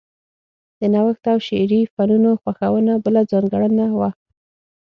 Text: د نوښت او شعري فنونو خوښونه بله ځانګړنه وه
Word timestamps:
د 0.79 0.81
نوښت 0.93 1.23
او 1.33 1.37
شعري 1.47 1.81
فنونو 1.93 2.29
خوښونه 2.41 2.93
بله 3.05 3.21
ځانګړنه 3.31 3.85
وه 3.99 4.09